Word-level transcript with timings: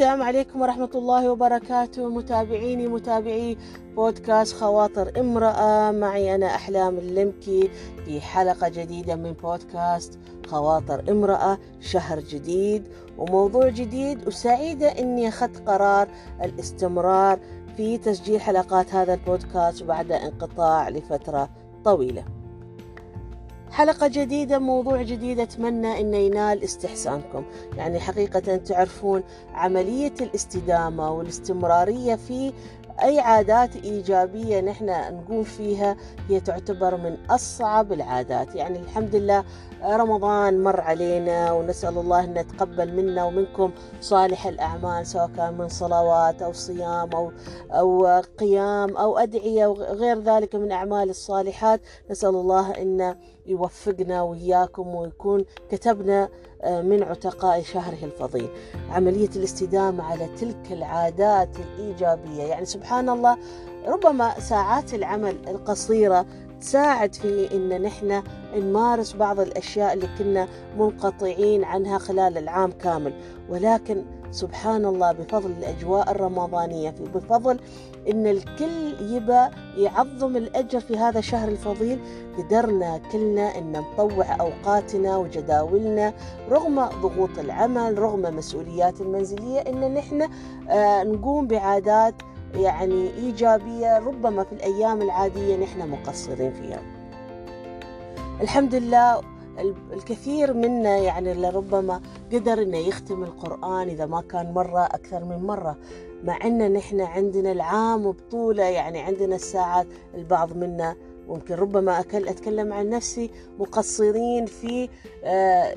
السلام 0.00 0.22
عليكم 0.22 0.60
ورحمة 0.60 0.90
الله 0.94 1.30
وبركاته. 1.30 2.08
متابعيني 2.08 2.88
متابعي 2.88 3.56
بودكاست 3.96 4.56
خواطر 4.56 5.20
امرأة. 5.20 5.90
معي 5.90 6.34
أنا 6.34 6.46
أحلام 6.46 6.98
اللمكي 6.98 7.70
في 8.04 8.20
حلقة 8.20 8.68
جديدة 8.68 9.14
من 9.14 9.32
بودكاست 9.32 10.18
خواطر 10.46 11.04
امرأة. 11.10 11.58
شهر 11.80 12.20
جديد 12.20 12.88
وموضوع 13.18 13.68
جديد 13.68 14.26
وسعيدة 14.26 14.88
أني 14.88 15.28
أخذت 15.28 15.68
قرار 15.68 16.08
الاستمرار 16.42 17.38
في 17.76 17.98
تسجيل 17.98 18.40
حلقات 18.40 18.94
هذا 18.94 19.14
البودكاست 19.14 19.82
بعد 19.82 20.12
انقطاع 20.12 20.88
لفترة 20.88 21.50
طويلة. 21.84 22.24
حلقة 23.70 24.08
جديدة 24.08 24.58
موضوع 24.58 25.02
جديد 25.02 25.40
أتمنى 25.40 26.00
أنه 26.00 26.16
ينال 26.16 26.64
استحسانكم. 26.64 27.44
يعني 27.76 28.00
حقيقة 28.00 28.56
تعرفون 28.56 29.22
عملية 29.54 30.14
الاستدامة 30.20 31.12
والاستمرارية 31.12 32.14
في 32.14 32.52
أي 33.02 33.20
عادات 33.20 33.76
إيجابية 33.76 34.60
نحن 34.60 34.86
نقوم 34.86 35.42
فيها 35.42 35.96
هي 36.28 36.40
تعتبر 36.40 36.96
من 36.96 37.16
أصعب 37.30 37.92
العادات. 37.92 38.54
يعني 38.54 38.78
الحمد 38.78 39.14
لله 39.16 39.44
رمضان 39.84 40.62
مر 40.62 40.80
علينا 40.80 41.52
ونسأل 41.52 41.98
الله 41.98 42.24
أن 42.24 42.36
يتقبل 42.36 42.92
منا 42.92 43.24
ومنكم 43.24 43.70
صالح 44.00 44.46
الأعمال 44.46 45.06
سواء 45.06 45.30
كان 45.36 45.58
من 45.58 45.68
صلوات 45.68 46.42
أو 46.42 46.52
صيام 46.52 47.10
أو, 47.14 47.32
أو 47.70 48.20
قيام 48.38 48.96
أو 48.96 49.18
أدعية 49.18 49.66
وغير 49.66 50.20
ذلك 50.20 50.54
من 50.54 50.72
أعمال 50.72 51.10
الصالحات. 51.10 51.80
نسأل 52.10 52.28
الله 52.28 52.70
أن 52.70 53.16
يوفقنا 53.50 54.22
وإياكم 54.22 54.94
ويكون 54.94 55.44
كتبنا 55.70 56.28
من 56.64 57.02
عتقاء 57.02 57.62
شهره 57.62 58.04
الفضيل. 58.04 58.48
عملية 58.90 59.30
الاستدامة 59.36 60.04
على 60.04 60.28
تلك 60.40 60.72
العادات 60.72 61.48
الإيجابية. 61.56 62.42
يعني 62.42 62.64
سبحان 62.64 63.08
الله 63.08 63.36
ربما 63.86 64.40
ساعات 64.40 64.94
العمل 64.94 65.36
القصيرة 65.48 66.26
تساعد 66.60 67.14
في 67.14 67.56
إن 67.56 67.82
نحن 67.82 68.22
نمارس 68.54 69.12
بعض 69.12 69.40
الأشياء 69.40 69.92
اللي 69.92 70.08
كنا 70.18 70.48
منقطعين 70.78 71.64
عنها 71.64 71.98
خلال 71.98 72.38
العام 72.38 72.72
كامل. 72.72 73.12
ولكن 73.48 74.04
سبحان 74.30 74.84
الله 74.84 75.12
بفضل 75.12 75.50
الأجواء 75.50 76.10
الرمضانية 76.10 76.94
بفضل 77.14 77.60
إن 78.08 78.26
الكل 78.26 78.94
يبى 79.00 79.46
يعظم 79.76 80.36
الأجر 80.36 80.80
في 80.80 80.96
هذا 80.96 81.18
الشهر 81.18 81.48
الفضيل. 81.48 81.98
قدرنا 82.38 83.00
كلنا 83.12 83.58
إن 83.58 83.72
نطوع 83.72 84.40
أوقاتنا 84.40 85.16
وجداولنا 85.16 86.14
رغم 86.50 86.84
ضغوط 86.84 87.38
العمل 87.38 87.98
رغم 87.98 88.36
مسؤوليات 88.36 89.00
المنزلية 89.00 89.60
إن 89.60 89.94
نحن 89.94 90.28
آه 90.68 91.02
نقوم 91.02 91.46
بعادات 91.46 92.14
يعني 92.54 93.10
إيجابية 93.14 93.98
ربما 93.98 94.44
في 94.44 94.52
الأيام 94.52 95.02
العادية 95.02 95.56
نحن 95.56 95.90
مقصرين 95.90 96.52
فيها. 96.52 96.80
الحمد 98.40 98.74
لله 98.74 99.20
الكثير 99.92 100.52
منا 100.52 100.96
يعني 100.96 101.34
لربما 101.34 102.00
قدر 102.32 102.62
إنه 102.62 102.78
يختم 102.78 103.22
القرآن 103.22 103.88
إذا 103.88 104.06
ما 104.06 104.20
كان 104.20 104.54
مرة 104.54 104.80
أكثر 104.84 105.24
من 105.24 105.46
مرة. 105.46 105.76
مع 106.24 106.38
أن 106.46 106.72
نحن 106.72 107.00
عندنا 107.00 107.52
العام 107.52 108.10
بطولة 108.10 108.62
يعني 108.64 108.98
عندنا 109.00 109.34
الساعات 109.36 109.86
البعض 110.14 110.56
منا 110.56 110.96
ممكن 111.28 111.54
ربما 111.54 112.00
أكل 112.00 112.28
أتكلم 112.28 112.72
عن 112.72 112.88
نفسي 112.90 113.30
مقصرين 113.58 114.46
في 114.46 114.88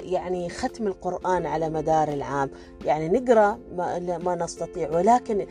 يعني 0.03 0.49
ختم 0.49 0.87
القرآن 0.87 1.45
على 1.45 1.69
مدار 1.69 2.07
العام. 2.07 2.49
يعني 2.85 3.09
نقرأ 3.19 3.59
ما, 3.75 4.17
ما 4.17 4.35
نستطيع 4.35 4.89
ولكن 4.89 5.45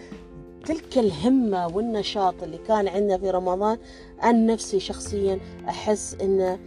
تلك 0.66 0.99
الهمة 0.99 1.66
والنشاط 1.66 2.43
اللي 2.43 2.59
كان 2.59 2.89
عندنا 2.89 3.19
في 3.19 3.31
رمضان 3.31 3.78
عن 4.19 4.47
نفسي 4.47 4.81
شخصيا 4.81 5.39
أحس 5.69 6.16
أن 6.22 6.59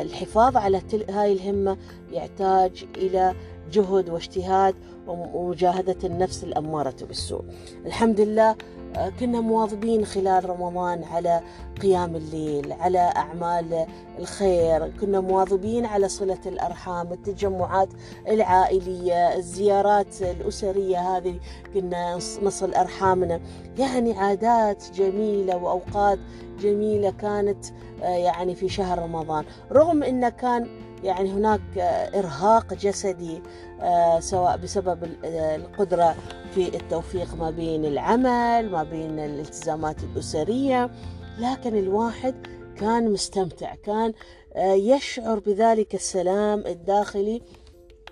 الحفاظ 0.00 0.56
على 0.56 0.80
هاي 1.10 1.32
الهمة 1.32 1.76
يحتاج 2.12 2.84
إلى 2.96 3.34
جهد 3.70 4.10
واجتهاد 4.10 4.74
ومجاهدة 5.06 5.96
النفس 6.04 6.44
الأمارة 6.44 6.94
بالسوء. 7.08 7.44
الحمد 7.86 8.20
لله 8.20 8.56
كنا 9.20 9.40
مواظبين 9.40 10.04
خلال 10.04 10.50
رمضان 10.50 11.04
على 11.04 11.40
قيام 11.82 12.16
الليل 12.16 12.72
على 12.72 12.98
أعمال 12.98 13.86
الخير. 14.18 14.88
كنا 15.00 15.20
مواظبين 15.20 15.86
على 15.86 16.08
صلة 16.08 16.38
الأرحام 16.46 17.12
التجمعات 17.12 17.88
العائلية 18.28 19.36
الزيارات 19.36 20.22
الأسرية 20.22 20.98
هذه 20.98 21.34
كنا 21.74 22.16
نصل 22.42 22.74
أرحامنا. 22.74 23.40
يعني 23.78 24.12
عادات 24.18 24.84
جميلة 24.94 25.56
وأوقات 25.56 26.18
جميلة 26.60 27.10
كانت 27.10 27.64
يعني 28.02 28.54
في 28.54 28.68
شهر 28.68 28.98
رمضان. 28.98 29.44
رغم 29.72 30.02
أنه 30.02 30.28
كان 30.28 30.68
يعني 31.02 31.32
هناك 31.32 31.60
إرهاق 32.14 32.74
جسدي 32.74 33.42
سواء 34.18 34.56
بسبب 34.56 34.98
القدرة 35.24 36.14
في 36.54 36.76
التوفيق 36.76 37.34
ما 37.34 37.50
بين 37.50 37.84
العمل 37.84 38.70
ما 38.70 38.82
بين 38.82 39.18
الالتزامات 39.18 39.96
الأسرية. 40.02 40.90
لكن 41.38 41.78
الواحد 41.78 42.34
كان 42.76 43.12
مستمتع 43.12 43.74
كان 43.74 44.12
يشعر 44.56 45.38
بذلك 45.38 45.94
السلام 45.94 46.64
الداخلي 46.66 47.42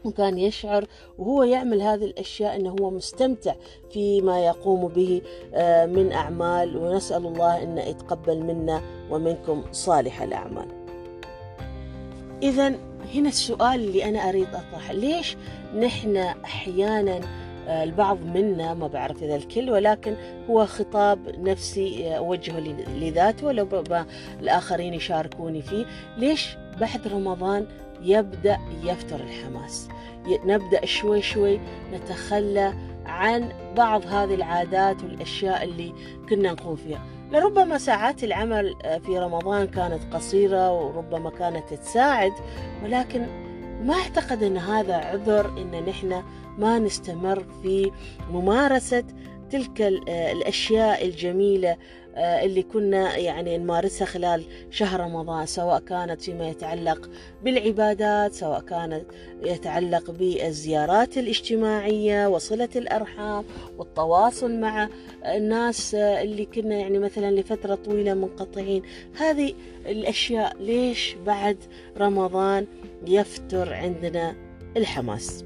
وكان 0.05 0.39
يشعر 0.39 0.87
وهو 1.19 1.43
يعمل 1.43 1.83
هذه 1.83 2.05
الأشياء 2.05 2.57
أنه 2.57 2.77
هو 2.81 2.91
مستمتع 2.91 3.55
فيما 3.91 4.45
يقوم 4.47 4.89
به 4.89 5.23
من 5.87 6.13
أعمال. 6.13 6.77
ونسأل 6.77 7.27
الله 7.27 7.63
أن 7.63 7.79
يتقبل 7.79 8.41
منا 8.41 8.83
ومنكم 9.11 9.65
صالح 9.73 10.23
الأعمال. 10.23 10.80
إذا 12.43 12.75
هنا 13.15 13.29
السؤال 13.29 13.75
اللي 13.75 14.05
أنا 14.05 14.29
أريد 14.29 14.49
أطرحه. 14.55 14.93
ليش 14.93 15.37
نحن 15.79 16.17
أحيانا 16.45 17.21
البعض 17.69 18.25
منا 18.25 18.75
ما 18.75 18.87
بعرف 18.87 19.23
إذا 19.23 19.37
الكل 19.37 19.71
ولكن 19.71 20.17
هو 20.51 20.67
خطاب 20.67 21.19
نفسي 21.39 22.17
أوجهه 22.17 22.61
لذاته 22.99 23.47
ولو 23.47 23.85
الآخرين 24.41 24.95
يشاركوني 24.95 25.63
فيه. 25.63 25.87
ليش 26.17 26.57
بعد 26.81 27.09
رمضان 27.09 27.67
يبدأ 28.03 28.59
يفتر 28.85 29.21
الحماس؟ 29.21 29.89
نبدأ 30.45 30.87
شوي 30.87 31.23
شوي 31.23 31.61
نتخلى 31.93 32.75
عن 33.07 33.53
بعض 33.77 34.07
هذه 34.07 34.35
العادات 34.35 35.03
والأشياء 35.03 35.65
اللي 35.65 35.93
كنا 36.29 36.53
نقوم 36.53 36.77
فيها. 36.77 37.05
لربما 37.33 37.79
ساعات 37.79 38.25
العمل 38.25 38.75
في 39.07 39.19
رمضان 39.19 39.67
كانت 39.67 40.15
قصيرة 40.15 40.73
وربما 40.73 41.31
كانت 41.31 41.75
تساعد 41.75 42.33
ولكن 42.85 43.27
ما 43.83 43.95
أعتقد 43.95 44.43
أن 44.43 44.57
هذا 44.57 44.95
عذر 44.95 45.49
أن 45.49 45.85
نحن 45.89 46.23
ما 46.59 46.79
نستمر 46.79 47.45
في 47.63 47.91
ممارسة 48.31 49.05
تلك 49.51 49.83
الأشياء 50.09 51.05
الجميلة 51.05 51.77
اللي 52.21 52.63
كنا 52.63 53.17
يعني 53.17 53.59
نمارسها 53.59 54.07
خلال 54.07 54.45
شهر 54.71 55.01
رمضان 55.01 55.47
سواء 55.47 55.81
كانت 55.81 56.23
فيما 56.23 56.49
يتعلق 56.49 57.11
بالعبادات 57.45 58.33
سواء 58.33 58.61
كانت 58.61 59.05
يتعلق 59.43 60.11
بالزيارات 60.11 61.19
الاجتماعية 61.19 62.27
وصلة 62.27 62.69
الأرحام 62.77 63.45
والتواصل 63.79 64.61
مع 64.61 64.89
الناس 65.27 65.95
اللي 65.95 66.45
كنا 66.45 66.75
يعني 66.75 66.99
مثلا 66.99 67.31
لفترة 67.31 67.75
طويلة 67.75 68.15
منقطعين. 68.15 68.83
هذه 69.17 69.55
الأشياء 69.87 70.57
ليش 70.61 71.17
بعد 71.27 71.57
رمضان 71.99 72.67
يفتر 73.07 73.73
عندنا 73.73 74.35
الحماس؟ 74.77 75.45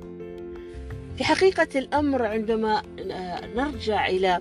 في 1.17 1.25
حقيقة 1.25 1.69
الأمر 1.77 2.27
عندما 2.27 2.83
نرجع 3.57 4.09
إلى 4.09 4.41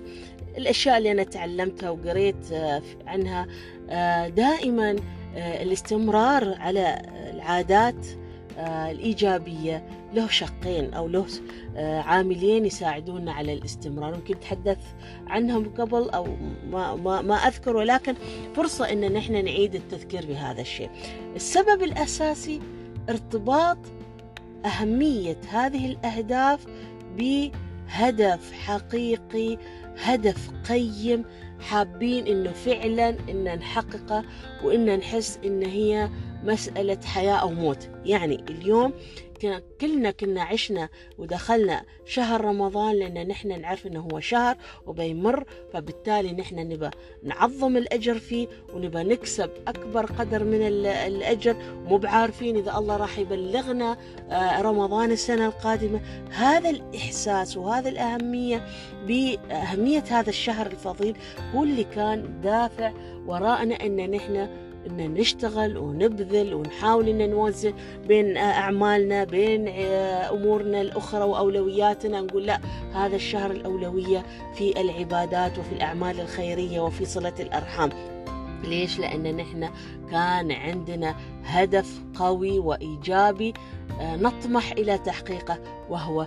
الأشياء 0.58 0.98
اللي 0.98 1.12
أنا 1.12 1.22
تعلمتها 1.22 1.90
وقريت 1.90 2.52
عنها 3.06 3.46
دائما 4.28 4.96
الاستمرار 5.36 6.54
على 6.58 7.02
العادات 7.34 8.06
الإيجابية. 8.60 9.86
له 10.14 10.28
شقين 10.28 10.94
أو 10.94 11.08
له 11.08 11.26
عاملين 11.76 12.66
يساعدونا 12.66 13.32
على 13.32 13.52
الاستمرار. 13.52 14.14
ممكن 14.14 14.34
نتحدث 14.34 14.78
عنهم 15.26 15.74
قبل 15.78 16.10
أو 16.10 16.26
ما, 16.70 16.94
ما, 16.94 17.22
ما 17.22 17.34
أذكر 17.34 17.76
ولكن 17.76 18.14
فرصة 18.54 18.92
أن 18.92 19.12
نحن 19.12 19.44
نعيد 19.44 19.74
التذكير 19.74 20.26
بهذا 20.26 20.60
الشيء. 20.60 20.90
السبب 21.36 21.82
الأساسي 21.82 22.60
ارتباط 23.08 23.78
أهمية 24.64 25.40
هذه 25.50 25.86
الأهداف 25.86 26.66
بهدف 27.18 28.52
حقيقي 28.52 29.58
هدف 29.98 30.50
قيم 30.68 31.24
حابين 31.60 32.26
إنه 32.26 32.52
فعلا 32.52 33.16
ان 33.28 33.44
نحققه 33.58 34.24
وان 34.64 34.98
نحس 34.98 35.38
إن 35.44 35.62
هي 35.62 36.10
مسألة 36.44 36.98
حياة 37.04 37.34
أو 37.34 37.50
موت. 37.50 37.88
يعني 38.04 38.44
اليوم 38.48 38.92
كلنا 39.80 40.10
كنا 40.10 40.42
عشنا 40.42 40.88
ودخلنا 41.18 41.84
شهر 42.04 42.44
رمضان 42.44 42.94
لأن 42.94 43.28
نحن 43.28 43.60
نعرف 43.60 43.86
أنه 43.86 44.08
هو 44.12 44.20
شهر 44.20 44.56
وبيمر 44.86 45.44
فبالتالي 45.72 46.32
نحن 46.32 46.58
نبى 46.58 46.90
نعظم 47.22 47.76
الأجر 47.76 48.18
فيه 48.18 48.48
ونبى 48.74 49.02
نكسب 49.02 49.50
أكبر 49.68 50.06
قدر 50.06 50.44
من 50.44 50.62
الأجر 50.86 51.56
مو 51.88 51.96
بعارفين 51.96 52.56
إذا 52.56 52.78
الله 52.78 52.96
راح 52.96 53.18
يبلغنا 53.18 53.96
آه، 54.30 54.62
رمضان 54.62 55.10
السنة 55.12 55.46
القادمة. 55.46 56.00
هذا 56.30 56.70
الإحساس 56.70 57.56
وهذا 57.56 57.88
الأهمية 57.88 58.66
بأهمية 59.06 60.04
هذا 60.10 60.28
الشهر 60.28 60.66
الفضيل 60.66 61.16
هو 61.54 61.62
اللي 61.62 61.84
كان 61.84 62.40
دافع 62.40 62.92
وراءنا 63.26 63.74
أن 63.74 64.10
نحن 64.10 64.48
إن 64.86 65.14
نشتغل 65.14 65.78
ونبذل 65.78 66.54
ونحاول 66.54 67.08
إن 67.08 67.30
نوزن 67.30 67.74
بين 68.08 68.36
أعمالنا 68.36 69.24
بين 69.24 69.68
آه، 69.68 70.30
أمورنا 70.34 70.80
الأخرى 70.80 71.24
وأولوياتنا 71.24 72.20
نقول 72.20 72.46
لا 72.46 72.60
هذا 72.94 73.16
الشهر 73.16 73.50
الأولوية 73.50 74.22
في 74.54 74.80
العبادات 74.80 75.58
وفي 75.58 75.72
الأعمال 75.72 76.20
الخيرية 76.20 76.80
وفي 76.80 77.04
صلة 77.04 77.34
الأرحام 77.40 77.90
ليش؟ 78.64 78.98
لأن 78.98 79.36
نحن 79.36 79.68
كان 80.10 80.52
عندنا 80.52 81.14
هدف 81.44 82.00
قوي 82.14 82.58
وإيجابي 82.58 83.54
آه، 84.00 84.16
نطمح 84.16 84.72
إلى 84.72 84.98
تحقيقه 84.98 85.58
وهو 85.90 86.26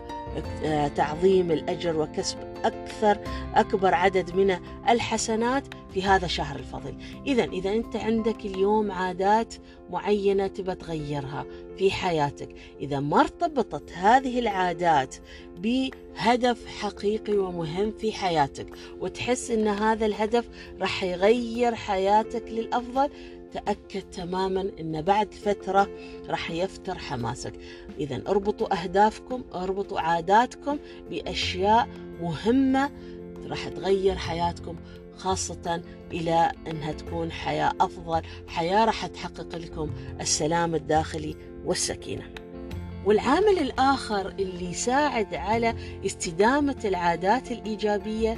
آه، 0.64 0.88
تعظيم 0.88 1.52
الأجر 1.52 2.00
وكسب 2.00 2.38
أكثر 2.64 3.20
أكبر 3.56 3.94
عدد 3.94 4.36
من 4.36 4.58
الحسنات 4.90 5.64
في 5.94 6.04
هذا 6.04 6.26
الشهر 6.26 6.56
الفضيل. 6.56 6.96
إذا 7.28 7.44
إذا 7.44 7.74
أنت 7.74 7.96
عندك 7.96 8.46
اليوم 8.46 8.92
عادات 8.92 9.54
معينة 9.90 10.48
تبى 10.48 10.76
تغيرها 10.76 11.46
في 11.78 11.92
حياتك 11.92 12.50
إذا 12.80 13.00
ما 13.00 13.20
ارتبطت 13.20 13.92
هذه 13.92 14.40
العادات 14.40 15.16
بهدف 15.58 16.66
حقيقي 16.68 17.38
ومهم 17.38 17.92
في 17.92 18.12
حياتك 18.12 18.68
وتحس 19.02 19.52
أن 19.52 19.68
هذا 19.68 20.06
الهدف 20.06 20.50
راح 20.82 21.04
يغير 21.04 21.76
حياتك 21.76 22.44
للأفضل 22.48 23.10
تأكد 23.58 24.02
تماما 24.02 24.72
أن 24.80 25.02
بعد 25.02 25.34
فترة 25.34 25.88
راح 26.30 26.52
يفتر 26.52 26.98
حماسك. 26.98 27.54
إذا 28.00 28.22
اربطوا 28.28 28.84
أهدافكم 28.84 29.44
اربطوا 29.54 30.00
عاداتكم 30.00 30.80
بأشياء 31.10 31.88
مهمة 32.22 32.92
راح 33.48 33.68
تغير 33.68 34.16
حياتكم 34.16 34.76
خاصة 35.18 35.82
إلى 36.12 36.52
أنها 36.68 36.92
تكون 36.92 37.32
حياة 37.32 37.74
أفضل 37.82 38.22
حياة 38.48 38.86
راح 38.86 39.06
تحقق 39.06 39.56
لكم 39.56 39.92
السلام 40.22 40.76
الداخلي 40.76 41.36
والسكينة. 41.66 42.24
والعامل 43.06 43.60
الآخر 43.60 44.28
اللي 44.28 44.72
يساعد 44.72 45.34
على 45.34 45.76
استدامة 46.06 46.80
العادات 46.86 47.52
الإيجابية 47.52 48.38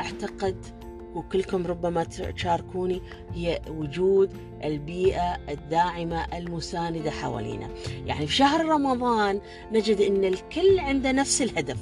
أعتقد 0.00 0.81
وكلكم 1.14 1.66
ربما 1.66 2.04
تشاركوني 2.04 3.02
هي 3.32 3.60
وجود 3.68 4.30
البيئة 4.64 5.38
الداعمة 5.48 6.38
المساندة 6.38 7.10
حوالينا. 7.10 7.68
يعني 8.06 8.26
في 8.26 8.34
شهر 8.34 8.64
رمضان 8.64 9.40
نجد 9.72 10.00
أن 10.00 10.24
الكل 10.24 10.80
عنده 10.80 11.12
نفس 11.12 11.42
الهدف. 11.42 11.78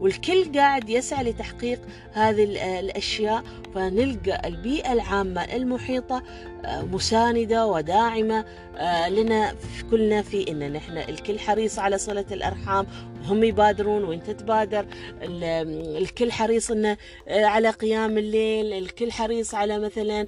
والكل 0.00 0.52
قاعد 0.58 0.88
يسعى 0.90 1.24
لتحقيق 1.24 1.80
هذه 2.12 2.44
الأشياء 2.80 3.44
فنلقى 3.74 4.48
البيئة 4.48 4.92
العامة 4.92 5.44
المحيطة 5.44 6.22
آه، 6.64 6.82
مساندة 6.82 7.66
وداعمة 7.66 8.44
آه، 8.76 9.08
لنا 9.08 9.54
كلنا 9.90 10.22
في 10.22 10.50
ان 10.50 10.72
نحن 10.72 10.98
الكل 10.98 11.38
حريص 11.38 11.78
على 11.78 11.98
صلة 11.98 12.24
الأرحام 12.32 12.86
هم 13.24 13.44
يبادرون 13.44 14.04
وإنت 14.04 14.30
تبادر 14.30 14.86
الكل 15.22 16.32
حريص 16.32 16.70
إنه 16.70 16.96
آه، 17.28 17.44
على 17.44 17.70
قيام 17.70 18.18
الليل 18.18 18.72
الكل 18.72 19.12
حريص 19.12 19.54
على 19.54 19.78
مثلا 19.78 20.26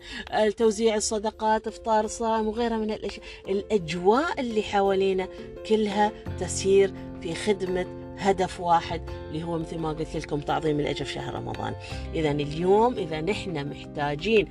توزيع 0.57 0.95
الصدقات 0.95 1.67
إفطار 1.67 2.07
صائم 2.07 2.49
وغيرها 2.49 2.77
من 2.77 2.91
الأشياء. 2.91 3.25
الأجواء 3.49 4.41
اللي 4.41 4.63
حوالينا 4.63 5.29
كلها 5.69 6.13
تسير 6.41 6.93
في 7.23 7.35
خدمة 7.35 8.00
هدف 8.21 8.61
واحد 8.61 9.03
اللي 9.29 9.45
هو 9.45 9.59
مثل 9.59 9.79
ما 9.79 9.89
قلت 9.89 10.17
لكم 10.17 10.41
تعظيم 10.41 10.81
الأجر 10.81 11.05
في 11.05 11.13
شهر 11.13 11.35
رمضان. 11.35 11.75
إذا 12.15 12.31
اليوم 12.31 12.95
إذا 12.95 13.21
نحن 13.21 13.71
محتاجين 13.71 14.49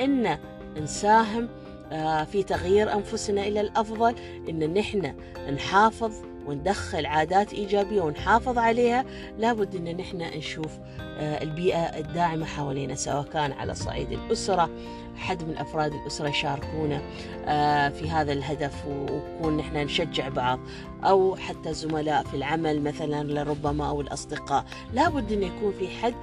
أن 0.00 0.38
نساهم 0.82 1.48
آه، 1.92 2.24
في 2.24 2.42
تغيير 2.42 2.92
أنفسنا 2.92 3.46
إلى 3.46 3.60
الأفضل 3.60 4.14
أن 4.48 4.74
نحن 4.74 5.14
نحافظ 5.54 6.12
وندخل 6.46 7.06
عادات 7.06 7.52
إيجابية 7.52 8.00
ونحافظ 8.00 8.58
عليها 8.58 9.04
لابد 9.38 9.74
أن 9.76 9.96
نحن 9.96 10.16
نشوف 10.16 10.78
آه، 11.00 11.42
البيئة 11.42 11.78
الداعمة 11.78 12.46
حوالينا 12.46 12.94
سواء 12.94 13.22
كان 13.22 13.52
على 13.52 13.74
صعيد 13.74 14.12
الأسرة 14.12 14.70
حد 15.16 15.42
من 15.42 15.56
أفراد 15.56 15.94
الأسرة 15.94 16.28
يشاركونا 16.28 17.00
آه، 17.44 17.88
في 17.88 18.10
هذا 18.10 18.32
الهدف 18.32 18.86
ونكون 18.86 19.56
نحن 19.56 19.76
نشجع 19.76 20.28
بعض. 20.28 20.60
أو 21.04 21.36
حتى 21.36 21.70
الزملاء 21.70 22.22
في 22.22 22.34
العمل 22.34 22.82
مثلا 22.82 23.22
لربما 23.32 23.88
أو 23.88 24.00
الأصدقاء. 24.00 24.64
لابد 24.92 25.32
أن 25.32 25.42
يكون 25.42 25.72
في 25.78 25.88
حد 25.88 26.14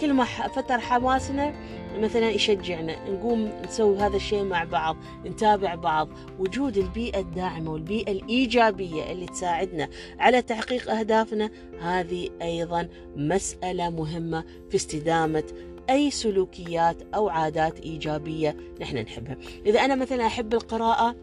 كل 0.00 0.12
ما 0.12 0.24
فتر 0.24 0.80
حماسنا 0.80 1.54
مثلا 1.98 2.30
يشجعنا. 2.30 3.10
نقوم 3.10 3.52
نسوي 3.64 3.98
هذا 3.98 4.16
الشيء 4.16 4.44
مع 4.44 4.64
بعض 4.64 4.96
نتابع 5.26 5.74
بعض. 5.74 6.08
وجود 6.38 6.76
البيئة 6.76 7.20
الداعمة 7.20 7.72
والبيئة 7.72 8.12
الإيجابية 8.12 9.12
اللي 9.12 9.26
تساعدنا 9.26 9.88
على 10.18 10.42
تحقيق 10.42 10.90
أهدافنا 10.90 11.50
هذه 11.80 12.28
أيضا 12.42 12.88
مسألة 13.16 13.90
مهمة 13.90 14.44
في 14.70 14.76
استدامة 14.76 15.44
أي 15.90 16.10
سلوكيات 16.10 16.96
أو 17.14 17.28
عادات 17.28 17.80
إيجابية 17.80 18.56
نحن 18.80 18.96
نحبها. 18.96 19.36
إذا 19.66 19.80
أنا 19.80 19.94
مثلا 19.94 20.26
أحب 20.26 20.54
القراءة 20.54 21.16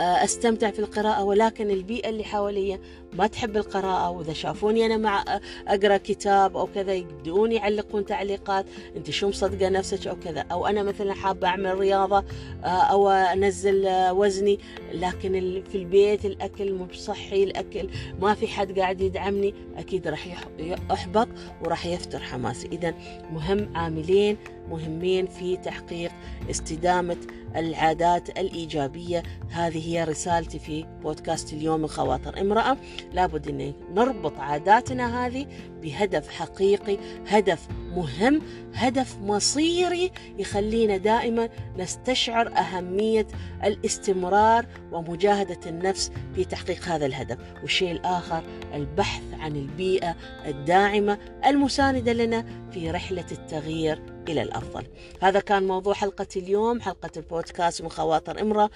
واستمتع 0.00 0.70
في 0.70 0.78
القراءة 0.78 1.24
ولكن 1.24 1.70
البيئة 1.70 2.08
اللي 2.08 2.24
حواليا 2.24 2.80
ما 3.12 3.26
تحب 3.26 3.56
القراءة 3.56 4.10
وإذا 4.10 4.32
شافوني 4.32 4.86
أنا 4.86 4.96
مع 4.96 5.24
أقرأ 5.68 5.96
كتاب 5.96 6.56
أو 6.56 6.66
كذا 6.66 6.94
يبدؤون 6.94 7.52
يعلقون 7.52 8.04
تعليقات 8.04 8.66
أنت 8.96 9.10
شو 9.10 9.28
مصدقة 9.28 9.68
نفسك 9.68 10.06
أو 10.06 10.16
كذا؟ 10.16 10.40
أو 10.40 10.66
أنا 10.66 10.82
مثلا 10.82 11.14
حابة 11.14 11.48
أعمل 11.48 11.78
رياضة 11.78 12.24
آه، 12.64 12.66
أو 12.66 13.08
أنزل 13.10 13.88
وزني 14.10 14.58
لكن 14.92 15.62
في 15.72 15.78
البيت 15.78 16.24
الأكل 16.24 16.72
مو 16.72 16.86
صحي 16.94 17.44
الأكل 17.44 17.88
ما 18.20 18.34
في 18.34 18.46
حد 18.46 18.78
قاعد 18.78 19.00
يدعمني 19.00 19.54
أكيد 19.76 20.08
راح 20.08 20.44
أحبط 20.92 21.28
وراح 21.64 21.86
يفتر 21.86 22.18
حماسي. 22.18 22.68
إذا 22.72 22.94
مهم 23.32 23.76
عاملين 23.76 24.36
مهمين 24.70 25.26
في 25.26 25.56
تحقيق 25.56 26.12
استدامة 26.50 27.16
العادات 27.56 28.38
الإيجابية. 28.38 29.22
هذه 29.50 29.88
هي 29.88 30.04
رسالتي 30.04 30.58
في 30.58 30.86
بودكاست 31.02 31.52
اليوم 31.52 31.80
من 31.80 31.86
خواطر 31.86 32.40
امرأة 32.40 32.76
لابد 33.12 33.48
أن 33.48 33.72
نربط 33.94 34.38
عاداتنا 34.38 35.26
هذه 35.26 35.46
بهدف 35.82 36.28
حقيقي 36.28 36.98
هدف 37.26 37.68
مهم 37.96 38.42
هدف 38.74 39.18
مصيري 39.18 40.10
يخلينا 40.38 40.96
دائما 40.96 41.48
نستشعر 41.78 42.48
أهمية 42.48 43.26
الاستمرار 43.64 44.66
ومجاهدة 44.92 45.58
النفس 45.66 46.12
في 46.34 46.44
تحقيق 46.44 46.84
هذا 46.88 47.06
الهدف. 47.06 47.38
والشيء 47.62 47.92
الآخر 47.92 48.42
البحث 48.74 49.22
عن 49.32 49.56
البيئة 49.56 50.16
الداعمة 50.46 51.18
المساندة 51.46 52.12
لنا 52.12 52.44
في 52.70 52.90
رحلة 52.90 53.26
التغيير 53.32 54.11
إلى 54.28 54.42
الأفضل. 54.42 54.86
هذا 55.20 55.40
كان 55.40 55.66
موضوع 55.66 55.94
حلقة 55.94 56.26
اليوم 56.36 56.80
حلقة 56.80 57.10
البودكاست 57.16 57.82
من 57.82 57.88
خواطر 57.88 58.40
إمرأة. 58.40 58.70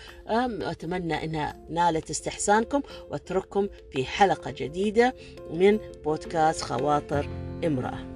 أتمنى 0.63 1.25
أنها 1.25 1.57
نالت 1.71 2.11
استحسانكم 2.11 2.83
واترككم 3.11 3.69
في 3.93 4.05
حلقة 4.05 4.51
جديدة 4.51 5.15
من 5.51 5.79
بودكاست 6.05 6.63
خواطر 6.63 7.29
إمرأة. 7.65 8.16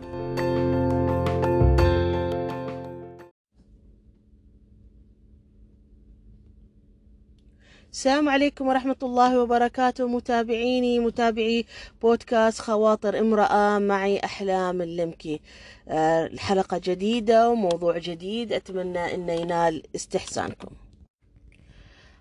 السلام 7.93 8.29
عليكم 8.29 8.67
ورحمة 8.69 8.97
الله 9.03 9.41
وبركاته. 9.41 10.09
متابعيني 10.09 10.99
متابعي 10.99 11.67
بودكاست 12.03 12.61
خواطر 12.61 13.19
امرأة 13.19 13.79
معي 13.79 14.25
أحلام 14.25 14.83
اللمكي. 14.83 15.41
آه، 15.89 16.27
الحلقة 16.27 16.81
جديدة 16.85 17.51
وموضوع 17.51 17.99
جديد. 17.99 18.53
أتمنى 18.53 19.15
أن 19.15 19.29
ينال 19.29 19.83
استحسانكم. 19.95 20.69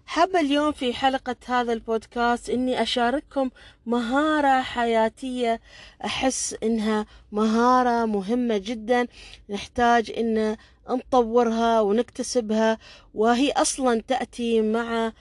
حابة 0.06 0.40
اليوم 0.40 0.72
في 0.72 0.94
حلقة 0.94 1.36
هذا 1.46 1.74
البودكاست 1.74 2.50
إني 2.50 2.82
أشارككم 2.82 3.50
مهارة 3.86 4.62
حياتية. 4.62 5.62
أحس 6.06 6.56
إنها 6.64 7.06
مهارة 7.32 8.06
مهمة 8.06 8.58
جدا. 8.58 9.08
نحتاج 9.50 10.12
إن 10.18 10.58
نطورها 10.90 11.82
ونكتسبها 11.82 12.78
وهي 13.14 13.52
أصلا 13.52 14.02
تأتي 14.08 14.62
مع 14.62 15.06
آه، 15.08 15.14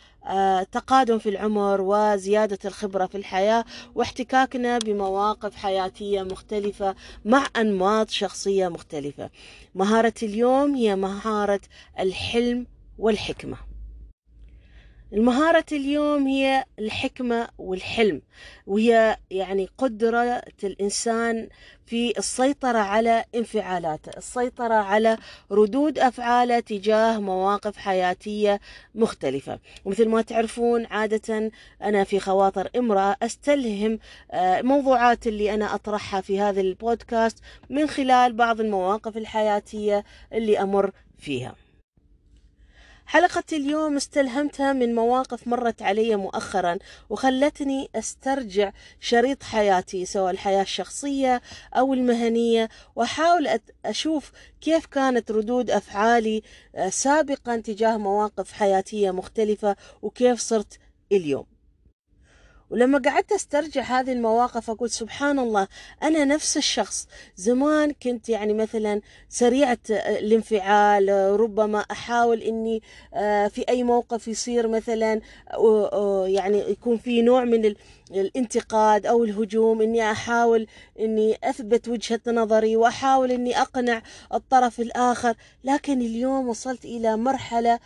تقادم 0.73 1.18
في 1.18 1.28
العمر 1.28 1.80
وزيادة 1.80 2.58
الخبرة 2.64 3.06
في 3.06 3.14
الحياة 3.14 3.64
واحتكاكنا 3.94 4.78
بمواقف 4.78 5.56
حياتية 5.56 6.23
مختلفة 6.23 6.94
مع 7.25 7.47
أنماط 7.56 8.11
شخصية 8.11 8.68
مختلفة. 8.68 9.30
مهارة 9.75 10.14
اليوم 10.23 10.75
هي 10.75 10.97
مهارة 10.97 11.61
الحلم 12.00 12.66
والحكمة. 12.99 13.67
المهارة 15.12 15.64
اليوم 15.72 16.26
هي 16.26 16.64
الحكمة 16.78 17.48
والحلم 17.58 18.22
وهي 18.66 19.16
يعني 19.30 19.68
قدرة 19.78 20.42
الإنسان 20.64 21.48
في 21.86 22.18
السيطرة 22.18 22.78
على 22.78 23.24
انفعالاته 23.34 24.10
السيطرة 24.16 24.74
على 24.74 25.18
ردود 25.50 25.98
أفعاله 25.98 26.60
تجاه 26.60 27.18
مواقف 27.18 27.76
حياتية 27.76 28.60
مختلفة. 28.94 29.58
ومثل 29.84 30.08
ما 30.08 30.22
تعرفون 30.22 30.86
عادة 30.86 31.50
أنا 31.82 32.04
في 32.04 32.20
خواطر 32.20 32.70
امرأة 32.76 33.16
أستلهم 33.22 33.98
آه، 34.30 34.62
موضوعات 34.62 35.26
اللي 35.26 35.54
أنا 35.54 35.74
أطرحها 35.74 36.20
في 36.20 36.40
هذا 36.40 36.60
البودكاست 36.60 37.38
من 37.70 37.86
خلال 37.86 38.32
بعض 38.32 38.60
المواقف 38.60 39.16
الحياتية 39.16 40.04
اللي 40.32 40.60
أمر 40.62 40.90
فيها. 41.18 41.67
حلقة 43.08 43.44
اليوم 43.52 43.96
استلهمتها 43.96 44.72
من 44.72 44.94
مواقف 44.94 45.48
مرت 45.48 45.82
علي 45.82 46.16
مؤخرا 46.16 46.78
وخلتني 47.10 47.88
أسترجع 47.94 48.72
شريط 49.00 49.42
حياتي 49.42 50.04
سواء 50.04 50.30
الحياة 50.30 50.62
الشخصية 50.62 51.42
أو 51.74 51.94
المهنية 51.94 52.68
وأحاول 52.96 53.48
أشوف 53.84 54.32
كيف 54.60 54.86
كانت 54.86 55.30
ردود 55.30 55.70
أفعالي 55.70 56.42
آه، 56.74 56.88
سابقا 56.88 57.56
تجاه 57.56 57.96
مواقف 57.96 58.52
حياتية 58.52 59.10
مختلفة 59.10 59.76
وكيف 60.02 60.40
صرت 60.40 60.78
اليوم. 61.12 61.57
ولما 62.70 62.98
قعدت 62.98 63.32
أسترجع 63.32 63.82
هذه 63.82 64.12
المواقف 64.12 64.70
أقول 64.70 64.90
سبحان 64.90 65.38
الله 65.38 65.68
أنا 66.02 66.25
نفس 66.25 66.56
الشخص. 66.56 67.08
زمان 67.37 67.92
كنت 68.02 68.28
يعني 68.28 68.54
مثلا 68.54 69.00
سريعة 69.28 69.78
الانفعال 69.90 71.08
ربما 71.40 71.78
أحاول 71.78 72.42
إني 72.42 72.82
آه، 73.14 73.48
في 73.48 73.64
أي 73.68 73.82
موقف 73.82 74.28
يصير 74.28 74.68
مثلا 74.68 75.20
يعني 76.26 76.58
يكون 76.70 76.98
في 76.98 77.22
نوع 77.22 77.44
من 77.44 77.75
الانتقاد 78.10 79.06
أو 79.06 79.25
الهجوم 79.25 79.82
إني 79.82 80.10
أحاول 80.10 80.66
إني 81.00 81.38
أثبت 81.44 81.88
وجهة 81.88 82.20
نظري 82.26 82.76
وأحاول 82.76 83.32
إني 83.32 83.60
أقنع 83.60 84.02
الطرف 84.34 84.80
الآخر. 84.80 85.34
لكن 85.64 86.00
اليوم 86.00 86.48
وصلت 86.48 86.84
إلى 86.84 87.16
مرحلة 87.16 87.72
آه 87.75 87.80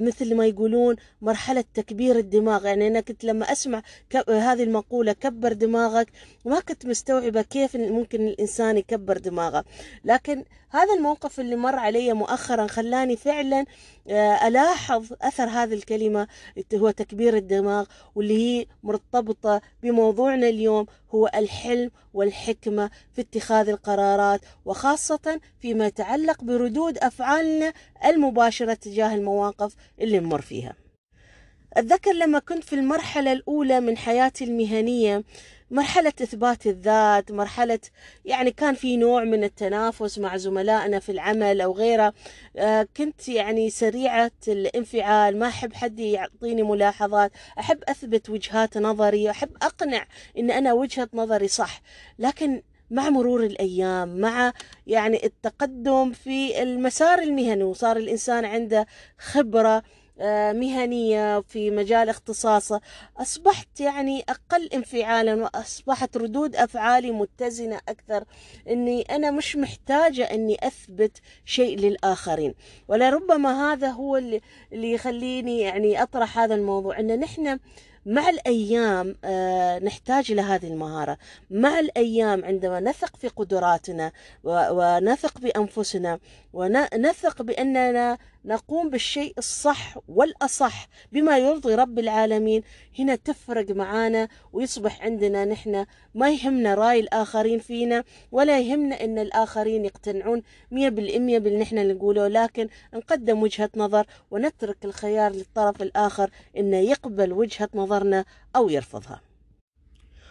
مثل 0.00 0.34
ما 0.34 0.46
يقولون 0.46 0.96
مرحلة 1.22 1.64
تكبير 1.74 2.18
الدماغ. 2.18 2.66
يعني 2.66 2.88
أنا 2.88 3.00
كنت 3.00 3.24
لما 3.24 3.52
أسمع 3.52 3.82
هذه 4.28 4.62
المقولة 4.62 5.12
كبر 5.12 5.52
دماغك 5.52 6.08
ما 6.44 6.60
كنت 6.60 6.86
مستوعبة 6.86 7.42
كيف 7.42 7.76
ممكن 7.76 8.26
الإنسان 8.26 8.76
يكبر 8.76 9.18
دماغه. 9.18 9.64
لكن 10.04 10.44
هذا 10.74 10.94
الموقف 10.94 11.40
اللي 11.40 11.56
مر 11.56 11.78
علي 11.78 12.12
مؤخرا 12.12 12.66
خلاني 12.66 13.16
فعلا 13.16 13.64
آه، 14.08 14.48
ألاحظ 14.48 15.12
أثر 15.22 15.44
هذه 15.44 15.74
الكلمة 15.74 16.26
هو 16.74 16.90
تكبير 16.90 17.36
الدماغ 17.36 17.86
واللي 18.14 18.38
هي 18.38 18.66
مرتبطة 18.82 19.60
بموضوعنا 19.82 20.48
اليوم 20.48 20.86
هو 21.10 21.30
الحلم 21.34 21.90
والحكمة 22.14 22.90
في 23.12 23.20
اتخاذ 23.20 23.68
القرارات 23.68 24.40
وخاصة 24.64 25.40
فيما 25.60 25.86
يتعلق 25.86 26.44
بردود 26.44 26.98
أفعالنا 26.98 27.72
المباشرة 28.04 28.74
تجاه 28.74 29.14
المواقف 29.14 29.74
اللي 30.00 30.18
نمر 30.18 30.40
فيها. 30.40 30.83
أتذكر 31.76 32.12
لما 32.12 32.38
كنت 32.38 32.64
في 32.64 32.72
المرحلة 32.72 33.32
الأولى 33.32 33.80
من 33.80 33.96
حياتي 33.96 34.44
المهنية 34.44 35.24
مرحلة 35.70 36.12
إثبات 36.22 36.66
الذات 36.66 37.32
مرحلة 37.32 37.78
يعني 38.24 38.50
كان 38.50 38.74
في 38.74 38.96
نوع 38.96 39.24
من 39.24 39.44
التنافس 39.44 40.18
مع 40.18 40.36
زملائنا 40.36 40.98
في 40.98 41.12
العمل 41.12 41.60
أو 41.60 41.72
غيره. 41.72 42.12
آه، 42.56 42.88
كنت 42.96 43.28
يعني 43.28 43.70
سريعة 43.70 44.32
الانفعال 44.48 45.38
ما 45.38 45.48
أحب 45.48 45.72
حد 45.72 46.00
يعطيني 46.00 46.62
ملاحظات 46.62 47.32
أحب 47.58 47.78
أثبت 47.88 48.30
وجهات 48.30 48.78
نظري 48.78 49.30
أحب 49.30 49.50
أقنع 49.62 50.06
أن 50.38 50.50
أنا 50.50 50.72
وجهة 50.72 51.08
نظري 51.14 51.48
صح. 51.48 51.82
لكن 52.18 52.62
مع 52.90 53.10
مرور 53.10 53.44
الأيام 53.44 54.20
مع 54.20 54.52
يعني 54.86 55.26
التقدم 55.26 56.12
في 56.12 56.62
المسار 56.62 57.18
المهني 57.18 57.62
وصار 57.62 57.96
الإنسان 57.96 58.44
عنده 58.44 58.86
خبرة 59.18 59.76
آه، 59.76 59.82
مهنية 60.52 61.40
في 61.40 61.70
مجال 61.70 62.08
اختصاصه. 62.08 62.80
أصبحت 63.16 63.80
يعني 63.80 64.24
أقل 64.28 64.66
انفعالا 64.74 65.34
وأصبحت 65.34 66.16
ردود 66.16 66.56
أفعالي 66.56 67.10
متزنة 67.10 67.80
أكثر. 67.88 68.24
أني 68.68 69.02
أنا 69.02 69.30
مش 69.30 69.56
محتاجة 69.56 70.24
أني 70.24 70.56
أثبت 70.62 71.18
شيء 71.44 71.78
للآخرين. 71.78 72.54
ولربما 72.88 73.72
هذا 73.72 73.88
هو 73.88 74.16
اللي, 74.16 74.40
اللي 74.72 74.92
يخليني 74.92 75.60
يعني 75.60 76.02
أطرح 76.02 76.38
هذا 76.38 76.54
الموضوع. 76.54 76.98
أن 76.98 77.20
نحن 77.20 77.58
مع 78.06 78.28
الأيام 78.28 79.16
آه، 79.24 79.78
نحتاج 79.78 80.32
إلى 80.32 80.42
هذه 80.42 80.66
المهارة. 80.66 81.18
مع 81.50 81.78
الأيام 81.78 82.44
عندما 82.44 82.80
نثق 82.80 83.16
في 83.16 83.28
قدراتنا 83.28 84.12
ونثق 84.44 85.38
بأنفسنا 85.38 86.18
ونثق 86.52 87.42
بأننا 87.42 88.18
نقوم 88.44 88.90
بالشيء 88.90 89.34
الصح 89.38 89.98
والأصح 90.08 90.88
بما 91.12 91.38
يرضي 91.38 91.74
رب 91.74 91.98
العالمين. 91.98 92.62
هنا 92.98 93.14
تفرق 93.14 93.70
معانا 93.70 94.28
ويصبح 94.52 95.02
عندنا 95.02 95.44
نحن 95.44 95.86
ما 96.14 96.30
يهمنا 96.30 96.74
رأي 96.74 97.00
الآخرين 97.00 97.58
فينا 97.58 98.04
ولا 98.32 98.60
يهمنا 98.60 99.04
أن 99.04 99.18
الآخرين 99.18 99.84
يقتنعون 99.84 100.42
مية 100.70 100.88
بالمية 100.88 101.38
باللي 101.38 101.58
نحن 101.58 101.88
نقوله 101.88 102.28
لكن 102.28 102.68
نقدم 102.94 103.42
وجهة 103.42 103.70
نظر 103.76 104.06
ونترك 104.30 104.84
الخيار 104.84 105.32
للطرف 105.32 105.82
الآخر 105.82 106.30
أنه 106.56 106.76
يقبل 106.76 107.32
وجهة 107.32 107.68
نظرنا 107.74 108.24
أو 108.56 108.68
يرفضها. 108.68 109.20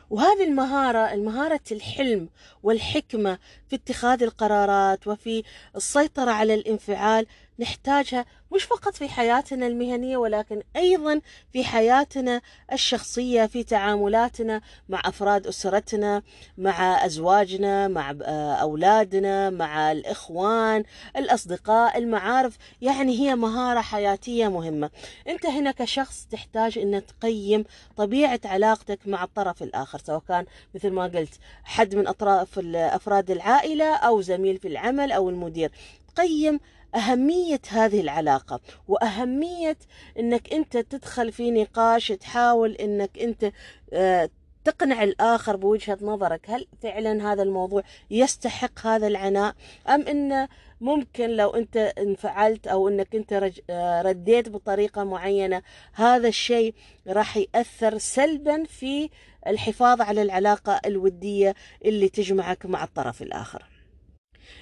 وهذه 0.09 0.43
المهارة 0.43 1.13
المهارة 1.13 1.61
الحلم 1.71 2.29
والحكمة 2.63 3.37
في 3.69 3.75
اتخاذ 3.75 4.23
القرارات 4.23 5.07
وفي 5.07 5.43
السيطرة 5.75 6.31
على 6.31 6.53
الانفعال 6.53 7.25
نحتاجها 7.59 8.25
مش 8.55 8.63
فقط 8.63 8.93
في 8.95 9.09
حياتنا 9.09 9.67
المهنية 9.67 10.17
ولكن 10.17 10.61
أيضا 10.75 11.21
في 11.53 11.63
حياتنا 11.63 12.41
الشخصية 12.73 13.45
في 13.45 13.63
تعاملاتنا 13.63 14.61
مع 14.89 15.01
أفراد 15.05 15.47
أسرتنا 15.47 16.21
مع 16.57 17.05
أزواجنا 17.05 17.87
مع 17.87 18.15
أولادنا 18.61 19.49
مع 19.49 19.91
الإخوان 19.91 20.83
الأصدقاء 21.17 21.97
المعارف. 21.97 22.57
يعني 22.81 23.19
هي 23.19 23.35
مهارة 23.35 23.81
حياتية 23.81 24.47
مهمة. 24.47 24.89
أنت 25.27 25.45
هنا 25.45 25.71
كشخص 25.71 26.27
تحتاج 26.31 26.77
أن 26.77 27.01
تقيم 27.05 27.65
طبيعة 27.97 28.39
علاقتك 28.45 28.99
مع 29.05 29.23
الطرف 29.23 29.63
الآخر 29.63 29.99
سواء 29.99 30.21
كان 30.27 30.45
مثل 30.75 30.89
ما 30.89 31.03
قلت 31.03 31.33
حد 31.63 31.95
من 31.95 32.07
أطراف 32.07 32.59
أفراد 32.75 33.31
العائلة 33.31 33.95
أو 33.95 34.21
زميل 34.21 34.57
في 34.57 34.67
العمل 34.67 35.11
أو 35.11 35.29
المدير. 35.29 35.71
تقيم 36.15 36.59
أهمية 36.95 37.61
هذه 37.69 38.01
العلاقة 38.01 38.59
وأهمية 38.87 39.77
أنك 40.19 40.53
أنت 40.53 40.77
تدخل 40.77 41.31
في 41.31 41.51
نقاش 41.51 42.07
تحاول 42.07 42.71
أنك 42.71 43.19
أنت 43.19 43.51
آه، 43.93 44.29
تقنع 44.63 45.03
الآخر 45.03 45.55
بوجهة 45.55 45.97
نظرك 46.01 46.49
هل 46.49 46.67
فعلا 46.83 47.33
هذا 47.33 47.43
الموضوع 47.43 47.83
يستحق 48.11 48.87
هذا 48.87 49.07
العناء؟ 49.07 49.55
أم 49.89 50.01
أنه 50.07 50.47
ممكن 50.81 51.29
لو 51.29 51.49
أنت 51.49 51.77
انفعلت 51.77 52.67
أو 52.67 52.87
أنك 52.87 53.15
أنت 53.15 53.51
آه، 53.69 54.01
رديت 54.01 54.49
بطريقة 54.49 55.03
معينة 55.03 55.61
هذا 55.93 56.27
الشيء 56.27 56.73
راح 57.07 57.37
يأثر 57.37 57.97
سلبا 57.97 58.63
في 58.63 59.09
الحفاظ 59.47 60.01
على 60.01 60.21
العلاقة 60.21 60.81
الودية 60.85 61.55
اللي 61.85 62.09
تجمعك 62.09 62.65
مع 62.65 62.83
الطرف 62.83 63.21
الآخر. 63.21 63.72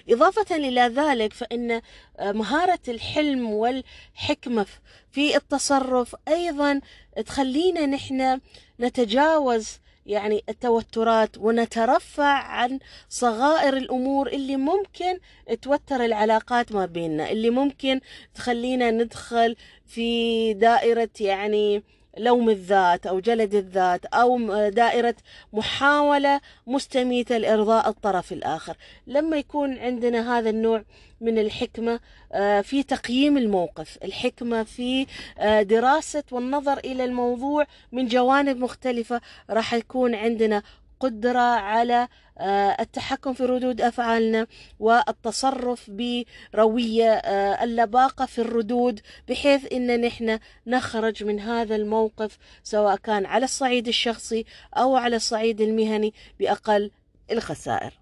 إضافة 0.10 0.56
إلى 0.56 0.82
ذلك 0.82 1.34
فإن 1.34 1.82
آه، 2.20 2.32
مهارة 2.32 2.80
الحلم 2.88 3.50
والحكمة 3.50 4.66
في 5.12 5.36
التصرف 5.38 6.16
أيضا 6.28 6.82
تخلينا 7.26 7.86
نحن 7.86 8.40
نتجاوز 8.80 9.80
يعني 10.06 10.44
التوترات 10.50 11.38
ونترفع 11.38 12.34
عن 12.34 12.80
صغائر 13.10 13.78
الأمور 13.78 14.28
اللي 14.28 14.58
ممكن 14.58 15.20
توتر 15.62 16.06
العلاقات 16.06 16.72
ما 16.72 16.86
بيننا 16.86 17.32
اللي 17.32 17.50
ممكن 17.50 18.02
تخلينا 18.36 18.92
ندخل 18.92 19.56
في 19.86 20.54
دائرة 20.54 21.10
يعني 21.20 21.84
لوم 22.18 22.50
الذات 22.50 23.06
أو 23.08 23.20
جلد 23.20 23.56
الذات 23.56 24.06
أو 24.06 24.38
دائرة 24.70 25.16
محاولة 25.54 26.42
مستميتة 26.68 27.38
لإرضاء 27.38 27.90
الطرف 27.90 28.32
الآخر. 28.32 28.78
لما 29.08 29.38
يكون 29.38 29.78
عندنا 29.78 30.38
هذا 30.38 30.50
النوع 30.50 30.84
من 31.22 31.40
الحكمة 31.40 32.00
آه، 32.34 32.62
في 32.62 32.84
تقييم 32.84 33.38
الموقف 33.38 33.98
الحكمة 34.04 34.64
في 34.64 35.08
آه، 35.40 35.62
دراسة 35.62 36.24
والنظر 36.32 36.78
إلى 36.78 37.06
الموضوع 37.06 37.68
من 37.92 38.08
جوانب 38.08 38.58
مختلفة 38.58 39.22
راح 39.50 39.74
يكون 39.74 40.16
عندنا 40.16 40.64
قدرة 41.02 41.40
على 41.40 42.08
آه، 42.38 42.78
التحكم 42.80 43.34
في 43.34 43.46
ردود 43.46 43.82
أفعالنا 43.82 44.48
والتصرف 44.80 45.90
بروية 45.90 47.12
آه، 47.12 47.64
اللباقة 47.64 48.26
في 48.26 48.42
الردود 48.42 49.00
بحيث 49.30 49.74
أن 49.74 50.02
نحن 50.02 50.40
نخرج 50.68 51.24
من 51.24 51.40
هذا 51.40 51.76
الموقف 51.76 52.38
سواء 52.64 52.96
كان 52.96 53.26
على 53.26 53.46
الصعيد 53.46 53.88
الشخصي 53.88 54.46
أو 54.78 54.96
على 54.96 55.16
الصعيد 55.16 55.62
المهني 55.62 56.14
بأقل 56.40 56.92
الخسائر. 57.32 58.01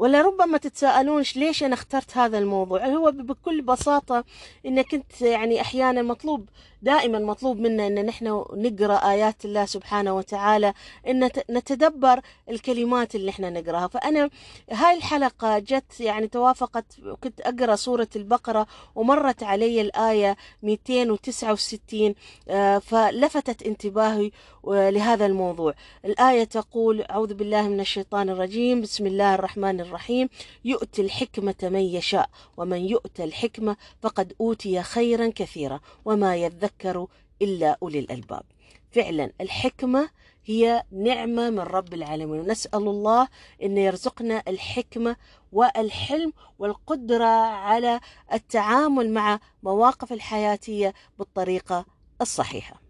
ولا 0.00 0.22
ربما 0.22 0.58
تتساءلون 0.58 1.24
ليش 1.36 1.62
أنا 1.62 1.74
اخترت 1.74 2.16
هذا 2.16 2.38
الموضوع؟ 2.38 2.86
هو 2.86 3.10
بكل 3.10 3.62
بساطة 3.62 4.24
إن 4.66 4.82
كنت 4.82 5.22
يعني 5.22 5.60
أحيانا 5.60 6.02
مطلوب 6.02 6.48
دائما 6.82 7.18
مطلوب 7.18 7.60
منا 7.60 7.86
إن 7.86 8.06
نحن 8.06 8.44
نقرأ 8.54 8.94
آيات 8.94 9.44
الله 9.44 9.64
سبحانه 9.66 10.16
وتعالى 10.16 10.74
إن 11.08 11.30
نتدبر 11.50 12.20
الكلمات 12.50 13.14
اللي 13.14 13.30
إحنا 13.30 13.50
نقرأها. 13.50 13.86
فأنا 13.88 14.30
هاي 14.70 14.96
الحلقة 14.96 15.58
جت 15.58 16.00
يعني 16.00 16.28
توافقت 16.28 16.84
كنت 17.20 17.40
أقرأ 17.40 17.76
سورة 17.76 18.08
البقرة 18.16 18.66
ومرت 18.94 19.42
علي 19.42 19.80
الآية 19.80 20.36
269 20.62 22.14
آه، 22.48 22.78
فلفتت 22.78 23.62
انتباهي 23.62 24.30
آه، 24.68 24.90
لهذا 24.90 25.26
الموضوع. 25.26 25.74
الآية 26.04 26.44
تقول 26.44 27.02
أعوذ 27.02 27.34
بالله 27.34 27.68
من 27.68 27.80
الشيطان 27.80 28.30
الرجيم 28.30 28.80
بسم 28.80 29.06
الله 29.06 29.34
الرحمن 29.34 29.80
الرحيم. 29.80 29.89
يؤتي 30.64 31.02
الحكمة 31.02 31.54
من 31.62 31.80
يشاء 31.80 32.30
ومن 32.56 32.88
يؤتى 32.88 33.24
الحكمة 33.24 33.76
فقد 34.02 34.32
أوتي 34.40 34.82
خيرا 34.82 35.32
كثيرا 35.34 35.80
وما 36.04 36.36
يذكر 36.36 37.06
إلا 37.42 37.78
أولي 37.82 37.98
الألباب. 37.98 38.42
فعلا 38.92 39.32
الحكمة 39.40 40.10
هي 40.44 40.84
نعمة 40.92 41.50
من 41.50 41.58
رب 41.58 41.94
العالمين. 41.94 42.40
ونسأل 42.40 42.82
الله 42.82 43.28
أن 43.62 43.78
يرزقنا 43.78 44.42
الحكمة 44.48 45.16
والحلم 45.52 46.32
والقدرة 46.58 47.24
على 47.24 48.00
التعامل 48.32 49.10
مع 49.10 49.40
مواقف 49.62 50.12
الحياتية 50.12 50.94
بالطريقة 51.18 51.86
الصحيحة. 52.20 52.89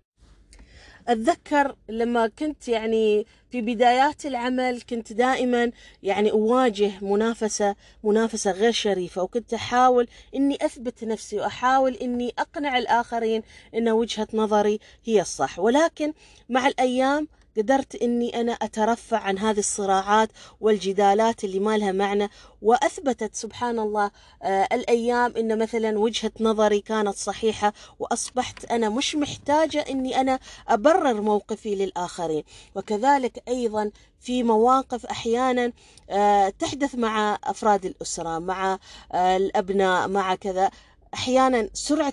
أتذكر 1.09 1.76
لما 1.88 2.26
كنت 2.26 2.69
يعني 2.69 3.26
في 3.50 3.61
بدايات 3.61 4.26
العمل 4.26 4.83
كنت 4.90 5.12
دائما 5.12 5.71
يعني 6.02 6.30
أواجه 6.30 6.92
منافسة 7.02 7.76
منافسة 8.04 8.50
غير 8.50 8.73
شريفة 8.73 9.23
وكنت 9.23 9.54
أحاول 9.54 10.09
إني 10.35 10.59
أثبت 10.62 11.04
نفسي 11.04 11.37
وأحاول 11.37 11.95
إني 11.95 12.35
أقنع 12.38 12.78
الآخرين 12.78 13.42
إن 13.75 13.88
وجهة 13.88 14.28
نظري 14.35 14.78
هي 15.04 15.21
الصح. 15.21 15.59
ولكن 15.59 16.12
مع 16.49 16.66
الأيام 16.66 17.28
قدرت 17.57 17.95
إني 17.95 18.40
أنا 18.40 18.52
أترفع 18.52 19.19
عن 19.19 19.38
هذه 19.38 19.59
الصراعات 19.59 20.28
والجدالات 20.61 21.45
اللي 21.45 21.59
ما 21.59 21.78
لها 21.78 21.92
معنى 21.92 22.30
وأثبتت 22.62 23.35
سبحان 23.35 23.78
الله 23.78 24.11
آه 24.42 24.69
الأيام 24.73 25.37
إن 25.37 25.59
مثلا 25.59 25.99
وجهة 25.99 26.33
نظري 26.40 26.80
كانت 26.80 27.14
صحيحة 27.14 27.73
وأصبحت 27.99 28.64
أنا 28.64 28.88
مش 28.88 29.16
محتاجة 29.16 29.78
إني 29.78 30.21
أنا 30.21 30.38
أبرر 30.69 31.21
موقفي 31.21 31.75
للآخرين. 31.75 32.45
وكذلك 32.75 33.42
أيضا 33.49 33.90
في 34.21 34.42
مواقف 34.42 35.07
أحيانا 35.07 35.73
آه 36.11 36.49
تحدث 36.49 36.95
مع 36.95 37.38
أفراد 37.45 37.85
الأسرة 37.85 38.38
مع 38.38 38.78
آه 39.12 39.37
الأبناء 39.37 40.09
مع 40.09 40.35
كذا 40.35 40.71
أحيانا 41.14 41.69
سرعة 41.73 42.12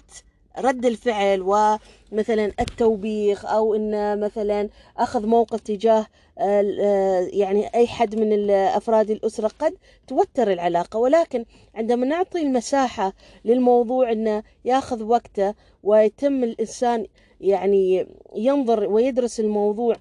رد 0.57 0.85
الفعل 0.85 1.41
ومثلا 1.41 2.45
التوبيخ 2.59 3.45
أو 3.45 3.75
إن 3.75 4.20
مثلا 4.20 4.70
أخذ 4.98 5.27
موقف 5.27 5.59
تجاه 5.59 6.05
آه، 6.39 7.27
يعني 7.31 7.67
أي 7.75 7.87
حد 7.87 8.15
من 8.15 8.50
افراد 8.51 9.09
الأسرة 9.11 9.51
قد 9.59 9.74
توتر 10.07 10.51
العلاقة. 10.51 11.00
ولكن 11.00 11.46
عندما 11.75 12.05
نعطي 12.05 12.41
المساحة 12.41 13.13
للموضوع 13.46 14.11
إنه 14.11 14.43
ياخذ 14.65 15.03
وقته 15.03 15.53
ويتم 15.83 16.43
الإنسان 16.43 17.07
يعني 17.41 18.07
ينظر 18.35 18.89
ويدرس 18.89 19.39
الموضوع 19.39 19.96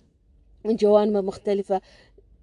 من 0.65 0.77
جوانب 0.77 1.25
مختلفة 1.25 1.81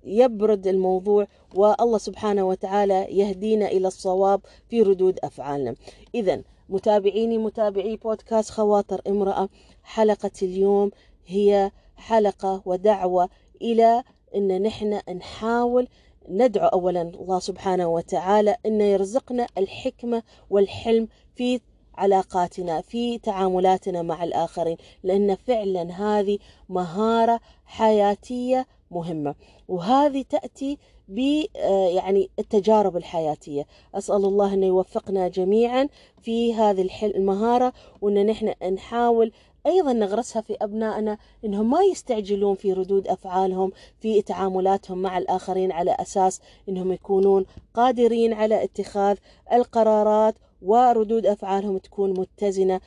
يبرد 0.04 0.68
الموضوع 0.68 1.28
والله 1.56 1.98
سبحانه 1.98 2.44
وتعالى 2.44 3.08
يهدينا 3.10 3.68
إلى 3.68 3.88
الصواب 3.88 4.42
في 4.70 4.82
ردود 4.82 5.20
أفعالنا. 5.24 5.76
اذا 6.16 6.42
متابعيني 6.70 7.38
متابعي 7.38 7.96
بودكاست 7.96 8.50
خواطر 8.50 9.02
امرأة. 9.08 9.50
حلقة 9.84 10.32
اليوم 10.42 10.92
هي 11.26 11.72
حلقة 11.96 12.62
ودعوة 12.66 13.30
إلى 13.62 14.04
أن 14.36 14.62
نحن 14.62 15.00
نحاول 15.18 15.88
ندعو 16.30 16.68
أولا 16.68 17.02
الله 17.02 17.40
سبحانه 17.40 17.88
وتعالى 17.88 18.56
أن 18.66 18.82
يرزقنا 18.82 19.48
الحكمة 19.58 20.24
والحلم 20.50 21.08
في 21.36 21.60
علاقاتنا 21.98 22.82
في 22.82 23.18
تعاملاتنا 23.18 24.02
مع 24.02 24.24
الآخرين 24.24 24.78
لأن 25.04 25.36
فعلا 25.36 25.92
هذه 25.92 26.38
مهارة 26.70 27.40
حياتية 27.66 28.68
مهمة. 28.92 29.36
وهذه 29.68 30.26
تأتي 30.30 30.78
ب 31.08 31.44
آه، 31.56 31.88
يعني 31.88 32.30
التجارب 32.40 32.98
الحياتية. 32.98 33.68
أسأل 33.96 34.26
الله 34.26 34.54
أن 34.54 34.64
يوفقنا 34.64 35.28
جميعا 35.28 35.88
في 36.22 36.54
هذه 36.54 36.90
المهارة 37.04 37.74
وأن 38.02 38.26
نحن 38.26 38.54
نحاول 38.74 39.32
أيضا 39.66 39.94
نغرسها 39.94 40.42
في 40.42 40.58
أبنائنا 40.62 41.18
أنهم 41.46 41.70
ما 41.70 41.82
يستعجلون 41.82 42.56
في 42.56 42.74
ردود 42.74 43.08
أفعالهم 43.08 43.72
في 44.00 44.22
تعاملاتهم 44.22 44.98
مع 44.98 45.18
الآخرين 45.18 45.72
على 45.72 45.96
أساس 46.00 46.42
أنهم 46.70 46.92
يكونون 46.92 47.46
قادرين 47.74 48.34
على 48.34 48.64
اتخاذ 48.64 49.18
القرارات 49.54 50.36
وردود 50.64 51.26
أفعالهم 51.26 51.78
تكون 51.78 52.20
متزنة 52.20 52.82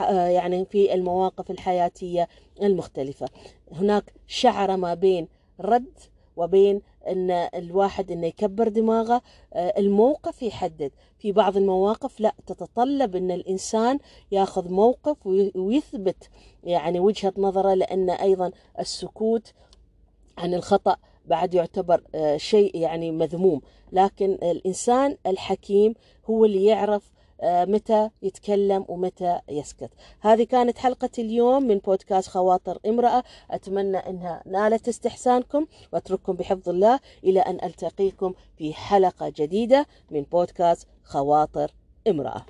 آه، 0.00 0.26
يعني 0.28 0.64
في 0.64 0.94
المواقف 0.94 1.50
الحياتية 1.50 2.28
المختلفة. 2.62 3.26
هناك 3.72 4.12
شعرة 4.26 4.76
ما 4.76 4.94
بين 4.94 5.28
رد 5.60 5.98
وبين 6.36 6.82
إن 7.08 7.30
الواحد 7.30 8.10
إنه 8.10 8.26
يكبر 8.26 8.68
دماغه 8.68 9.22
آه، 9.54 9.74
الموقف 9.78 10.42
يحدد. 10.42 10.92
في 11.18 11.32
بعض 11.32 11.56
المواقف 11.56 12.20
لا 12.20 12.34
تتطلب 12.46 13.16
إن 13.16 13.30
الإنسان 13.30 13.98
ياخذ 14.32 14.70
موقف 14.72 15.16
ويثبت 15.56 16.30
يعني 16.64 17.00
وجهة 17.00 17.32
نظره 17.38 17.74
لأن 17.74 18.10
أيضا 18.10 18.50
السكوت 18.78 19.52
عن 20.38 20.54
الخطأ 20.54 20.96
بعد 21.26 21.54
يعتبر 21.54 22.02
آه، 22.14 22.36
شيء 22.36 22.76
يعني 22.76 23.10
مذموم. 23.10 23.60
لكن 23.92 24.32
الإنسان 24.32 25.16
الحكيم 25.26 25.94
هو 26.30 26.44
اللي 26.44 26.64
يعرف 26.64 27.12
آه، 27.42 27.64
متى 27.64 28.10
يتكلم 28.22 28.84
ومتى 28.88 29.40
يسكت. 29.48 29.90
هذه 30.20 30.42
كانت 30.44 30.78
حلقة 30.78 31.10
اليوم 31.18 31.62
من 31.62 31.78
بودكاست 31.78 32.28
خواطر 32.28 32.78
امرأة. 32.86 33.22
أتمنى 33.50 33.96
أنها 33.96 34.42
نالت 34.46 34.88
استحسانكم 34.88 35.66
وأترككم 35.92 36.32
بحفظ 36.32 36.68
الله 36.68 37.00
إلى 37.24 37.40
أن 37.40 37.58
ألتقيكم 37.64 38.34
في 38.56 38.74
حلقة 38.74 39.32
جديدة 39.36 39.86
من 40.10 40.22
بودكاست 40.22 40.88
خواطر 41.04 41.70
امرأة. 42.08 42.46